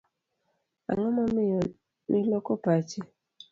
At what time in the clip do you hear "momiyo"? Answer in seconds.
1.15-1.59